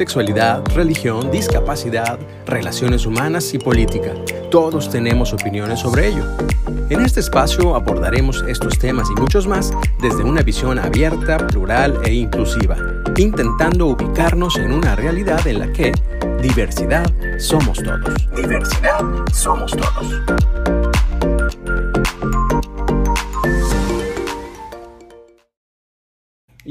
[0.00, 4.14] sexualidad, religión, discapacidad, relaciones humanas y política.
[4.50, 6.24] Todos tenemos opiniones sobre ello.
[6.88, 12.14] En este espacio abordaremos estos temas y muchos más desde una visión abierta, plural e
[12.14, 12.78] inclusiva,
[13.18, 15.92] intentando ubicarnos en una realidad en la que
[16.40, 17.04] diversidad
[17.38, 18.14] somos todos.
[18.34, 19.04] Diversidad
[19.34, 20.79] somos todos.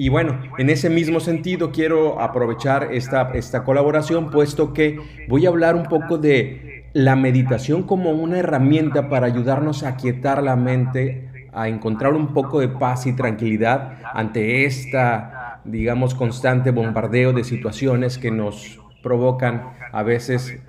[0.02, 5.50] Y bueno, en ese mismo sentido quiero aprovechar esta, esta colaboración puesto que voy a
[5.50, 11.50] hablar un poco de la meditación como una herramienta para ayudarnos a quietar la mente,
[11.52, 18.18] a encontrar un poco de paz y tranquilidad ante esta, digamos, constante bombardeo de situaciones
[18.18, 20.62] que nos provocan a veces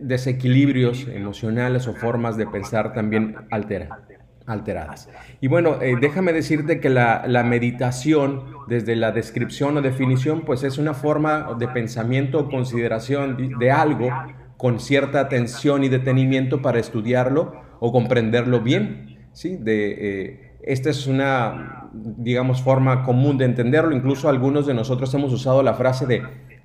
[0.00, 4.00] desequilibrios emocionales o formas de pensar también alteradas
[4.46, 5.08] alteradas.
[5.40, 10.78] Y bueno, eh, déjame decirte que la, meditación, desde la descripción o definición, pues es
[10.78, 14.08] una forma de pensamiento o consideración de, algo
[14.56, 19.18] con cierta atención y detenimiento para estudiarlo o comprenderlo bien.
[19.32, 19.56] ¿sí?
[19.56, 23.94] De, eh, esta es una, digamos, forma común de entenderlo.
[23.94, 26.22] Incluso algunos de nosotros hemos usado la frase de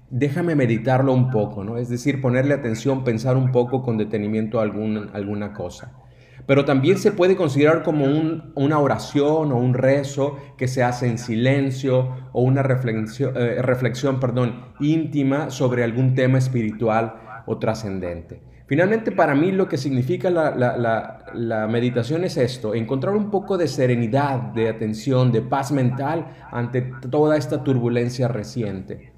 [0.09, 1.77] déjame meditarlo un poco, ¿no?
[1.77, 5.91] Es decir, ponerle atención, pensar un poco con detenimiento a alguna cosa
[6.47, 8.05] pero también se puede considerar como
[8.55, 14.19] una oración o un rezo que se hace en silencio o una reflexión, eh, reflexión
[14.19, 18.41] perdón, íntima sobre algún tema espiritual o trascendente.
[18.65, 20.53] Finalmente, para mí lo que significa la,
[21.33, 26.81] la, meditación es esto, encontrar un poco de serenidad, de atención, de paz mental ante
[27.09, 29.16] toda esta turbulencia reciente.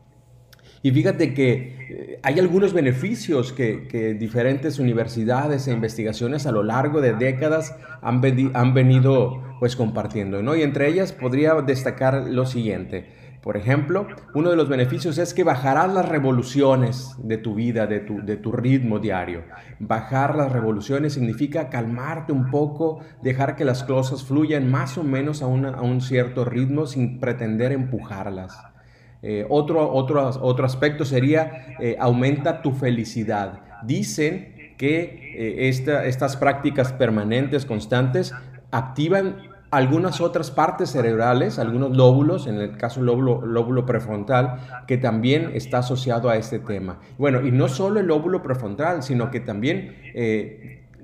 [0.81, 7.01] Y fíjate que eh, hay algunos beneficios que, diferentes universidades e investigaciones a lo largo
[7.01, 10.55] de décadas han, venido pues compartiendo, ¿no?
[10.55, 13.19] Y entre ellas podría destacar lo siguiente.
[13.41, 18.01] Por ejemplo, uno de los beneficios es que bajarás las revoluciones de tu vida, de
[18.01, 19.43] tu, de tu ritmo diario.
[19.79, 25.41] Bajar las revoluciones significa calmarte un poco, dejar que las cosas fluyan más o menos
[25.41, 28.68] a, a un cierto ritmo sin pretender empujarlas.
[29.21, 33.59] Eh, otro, otro, otro aspecto sería eh, aumenta tu felicidad.
[33.83, 38.33] Dicen que eh, estas prácticas permanentes, constantes,
[38.71, 39.37] activan
[39.71, 45.79] algunas otras partes cerebrales, algunos lóbulos, en el caso lóbulo, lóbulo prefrontal, que también está
[45.79, 46.99] asociado a este tema.
[47.17, 49.95] Bueno, y no solo el lóbulo prefrontal, sino que también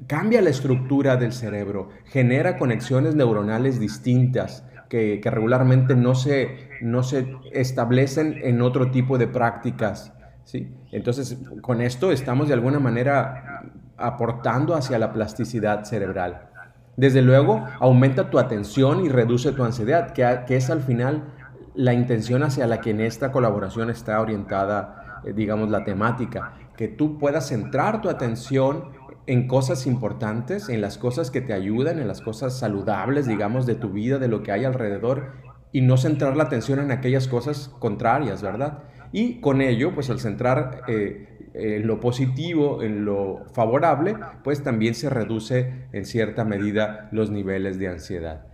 [0.08, 7.36] cambia la estructura del cerebro, genera conexiones neuronales distintas que, regularmente no se, no se
[7.52, 10.14] establecen en otro tipo de prácticas.
[10.44, 10.74] ¿sí?
[10.92, 13.64] Entonces, con esto estamos de alguna manera
[13.98, 16.50] aportando hacia la plasticidad cerebral.
[16.98, 21.26] Desde luego, aumenta tu atención y reduce tu ansiedad, que, es al final
[21.74, 26.88] la intención hacia la que en esta colaboración está orientada, eh, digamos, la temática, que
[26.88, 28.92] tú puedas centrar tu atención
[29.28, 33.76] en cosas importantes, en las cosas que te ayudan, en las cosas saludables, digamos, de
[33.76, 35.34] tu vida, de lo que hay alrededor,
[35.72, 38.84] y no centrar la atención en aquellas cosas contrarias, ¿verdad?
[39.12, 45.10] Y con ello, pues al centrar eh, lo positivo, en lo favorable, pues también se
[45.10, 48.46] reduce en cierta medida los niveles de ansiedad.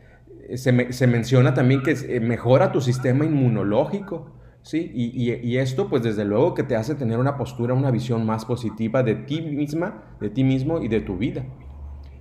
[0.55, 4.31] Se, se menciona también que eh, mejora tu sistema inmunológico,
[4.63, 4.91] ¿sí?
[4.93, 9.03] Y, esto, pues desde luego que te hace tener una postura, una visión más positiva
[9.03, 11.45] de ti misma, de ti mismo y de tu vida.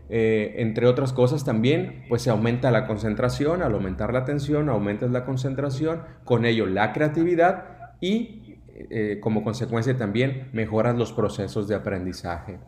[0.09, 5.11] Eh, entre otras cosas también, pues se aumenta la concentración, al aumentar la atención, aumentas
[5.11, 11.75] la concentración, con ello la creatividad y eh, como consecuencia también mejoras los procesos de
[11.75, 12.59] aprendizaje.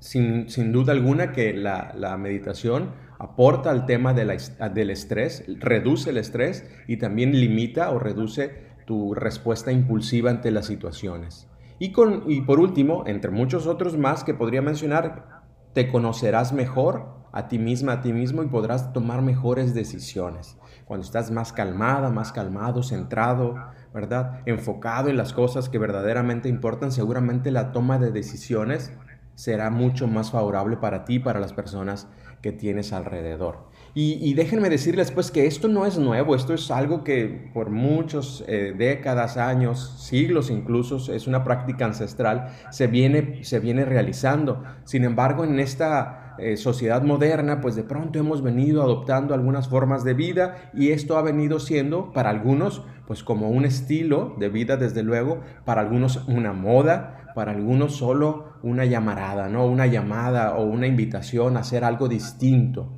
[0.00, 6.68] Sin, duda alguna que la, la meditación aporta al tema del estrés, reduce el estrés
[6.86, 11.48] y también limita o reduce tu respuesta impulsiva ante las situaciones.
[11.78, 17.16] Y, con, y por último, entre muchos otros más que podría mencionar, te conocerás mejor
[17.32, 20.56] a ti misma, a ti mismo y podrás tomar mejores decisiones.
[20.86, 23.56] Cuando estás más calmada, más calmado, centrado,
[23.92, 24.40] ¿verdad?
[24.46, 28.92] Enfocado en las cosas que verdaderamente importan, seguramente la toma de decisiones
[29.34, 32.08] será mucho más favorable para ti para las personas
[32.52, 33.66] tienes alrededor.
[33.98, 38.44] Y, déjenme decirles pues que esto no es nuevo, esto es algo que por muchos
[38.46, 44.62] eh, décadas, años, siglos incluso, es una práctica ancestral, se viene, se viene realizando.
[44.84, 50.04] Sin embargo, en esta eh, sociedad moderna, pues de pronto hemos venido adoptando algunas formas
[50.04, 54.76] de vida y esto ha venido siendo para algunos pues como un estilo de vida
[54.76, 59.66] desde luego, para algunos una moda, para algunos solo una llamarada, ¿no?
[59.66, 62.94] Una llamada o una invitación a hacer algo distinto.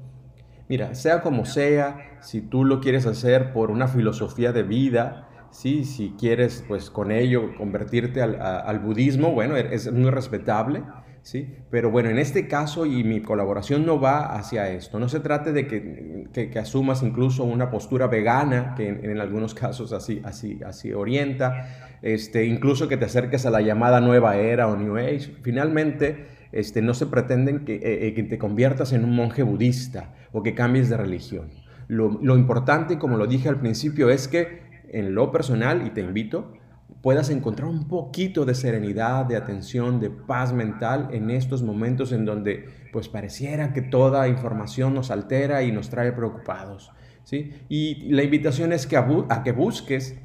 [0.68, 5.84] Mira, sea como sea, si tú lo quieres hacer por una filosofía de vida, ¿sí?
[5.84, 10.84] Si quieres, pues con ello convertirte al, al budismo, bueno, es muy respetable,
[11.28, 11.46] ¿sí?
[11.70, 14.98] Pero bueno, en este caso y mi colaboración no va hacia esto.
[14.98, 19.92] No se trate de que, que, asumas incluso una postura vegana, que en, algunos casos
[19.92, 24.76] así, así, así orienta, este, incluso que te acerques a la llamada nueva era o
[24.76, 25.34] New Age.
[25.42, 30.14] Finalmente, este, no se pretenden que, eh, eh, que te conviertas en un monje budista
[30.32, 31.50] o que cambies de religión.
[31.88, 36.00] Lo, lo importante, como lo dije al principio, es que en lo personal, y te
[36.00, 36.54] invito,
[37.02, 42.24] puedas encontrar un poquito de serenidad, de atención, de paz mental en estos momentos en
[42.24, 46.90] donde pues pareciera que toda información nos altera y nos trae preocupados.
[47.24, 47.52] ¿sí?
[47.68, 50.18] Y la invitación es que a, que busques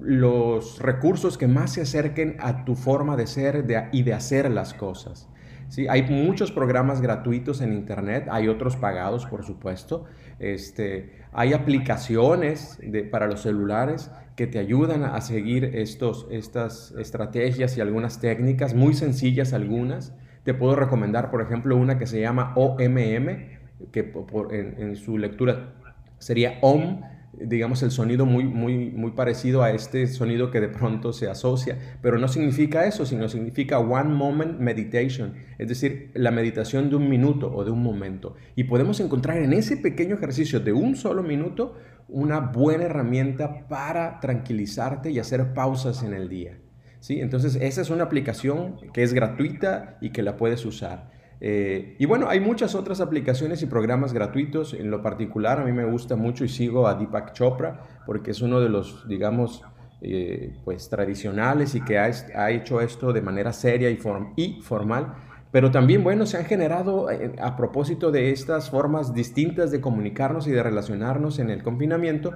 [0.00, 4.74] los recursos que más se acerquen a tu forma de ser y de hacer las
[4.74, 5.28] cosas.
[5.68, 5.86] ¿Sí?
[5.88, 10.04] Hay muchos programas gratuitos en Internet, hay otros pagados, por supuesto.
[10.38, 12.78] Este, hay aplicaciones
[13.10, 18.94] para los celulares que te ayudan a seguir estos, estas estrategias y algunas técnicas, muy
[18.94, 20.14] sencillas algunas.
[20.44, 23.56] Te puedo recomendar, por ejemplo, una que se llama OMM,
[23.92, 24.12] que
[24.52, 25.74] en, su lectura
[26.18, 27.00] sería OM,
[27.40, 31.78] digamos, el sonido muy, muy, muy parecido a este sonido que de pronto se asocia,
[32.02, 37.08] pero no significa eso, sino significa One Moment Meditation, es decir, la meditación de un
[37.08, 38.36] minuto o de un momento.
[38.54, 41.74] Y podemos encontrar en ese pequeño ejercicio de un solo minuto
[42.08, 46.58] una buena herramienta para tranquilizarte y hacer pausas en el día.
[47.00, 47.20] ¿sí?
[47.20, 51.10] Entonces, esa es una aplicación que es gratuita y que la puedes usar.
[51.40, 54.74] Eh, y bueno, hay muchas otras aplicaciones y programas gratuitos.
[54.74, 58.40] En lo particular, a mí me gusta mucho y sigo a Deepak Chopra porque es
[58.40, 59.62] uno de los, digamos,
[60.00, 64.60] eh, pues tradicionales y que ha, ha, hecho esto de manera seria y, form y
[64.62, 65.14] formal
[65.56, 70.46] pero también, bueno, se han generado eh, a propósito de estas formas distintas de comunicarnos
[70.46, 72.34] y de relacionarnos en el confinamiento,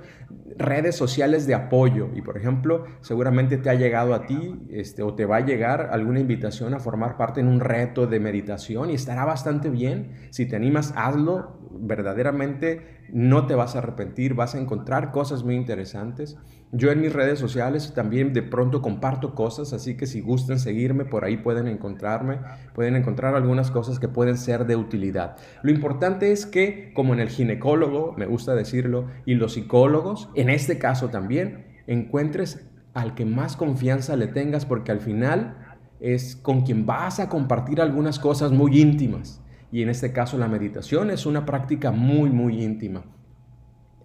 [0.56, 2.08] redes sociales de apoyo.
[2.14, 5.90] Y por ejemplo, seguramente te ha llegado a ti este, o te va a llegar
[5.93, 10.12] alguna invitación a formar parte en un reto de meditación y estará bastante bien.
[10.31, 11.59] Si te animas, hazlo.
[11.72, 16.37] Verdaderamente no te vas a arrepentir, vas a encontrar cosas muy interesantes.
[16.72, 21.05] Yo en mis redes sociales también de pronto comparto cosas, así que si gustan seguirme,
[21.05, 22.38] por ahí pueden encontrarme,
[22.75, 25.37] pueden encontrar algunas cosas que pueden ser de utilidad.
[25.62, 30.50] Lo importante es que, como en el ginecólogo, me gusta decirlo, y los psicólogos, en
[30.50, 35.56] este caso también, encuentres al que más confianza le tengas, porque al final
[36.00, 39.40] es con quien vas a compartir algunas cosas muy íntimas
[39.72, 43.05] y en este caso la meditación es una práctica muy, muy íntima.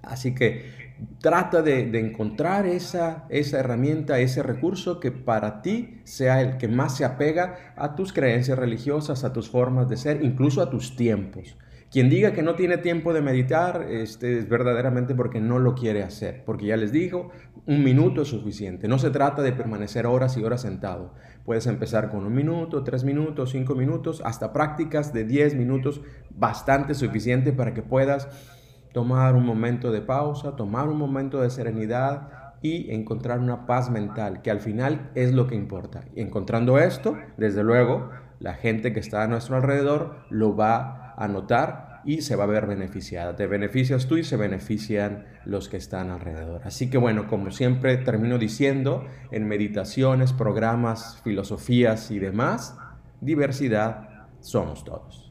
[0.03, 0.85] Así que
[1.19, 6.95] trata de, encontrar esa, esa herramienta, ese recurso que para ti sea el que más
[6.95, 11.57] se apega a tus creencias religiosas, a tus formas de ser, incluso a tus tiempos.
[11.95, 16.03] Quien diga que no tiene tiempo de meditar este, es verdaderamente porque no lo quiere
[16.03, 17.29] hacer, porque ya les digo,
[17.67, 18.89] un minuto es suficiente.
[18.89, 21.13] No se trata de permanecer horas y horas sentado.
[21.45, 26.01] Puedes empezar con un minuto, tres minutos, cinco minutos, hasta prácticas de diez minutos,
[26.31, 28.27] bastante suficiente para que puedas
[28.91, 34.41] tomar un momento de pausa, tomar un momento de serenidad y encontrar una paz mental,
[34.41, 36.03] que al final es lo que importa.
[36.13, 38.09] Y encontrando esto, desde luego,
[38.41, 42.47] la gente que está a nuestro alrededor lo va a notar y se va a
[42.47, 43.35] ver beneficiada.
[43.35, 46.61] Te beneficias tú y se benefician los que están alrededor.
[46.63, 52.77] Así que bueno, como siempre termino diciendo, en meditaciones, programas, filosofías y demás,
[53.21, 55.24] diversidad somos todos.